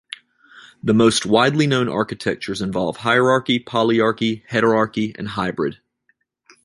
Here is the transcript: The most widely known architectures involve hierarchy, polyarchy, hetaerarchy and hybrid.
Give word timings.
The 0.81 0.95
most 0.95 1.27
widely 1.27 1.67
known 1.67 1.87
architectures 1.87 2.59
involve 2.59 2.97
hierarchy, 2.97 3.59
polyarchy, 3.59 4.43
hetaerarchy 4.49 5.15
and 5.15 5.27
hybrid. 5.27 5.77